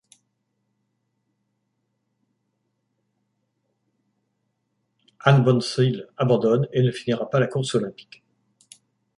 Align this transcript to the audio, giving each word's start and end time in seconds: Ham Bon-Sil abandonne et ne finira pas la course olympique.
Ham 5.19 5.43
Bon-Sil 5.43 6.07
abandonne 6.17 6.67
et 6.73 6.81
ne 6.81 6.91
finira 6.91 7.29
pas 7.29 7.39
la 7.39 7.45
course 7.45 7.75
olympique. 7.75 8.23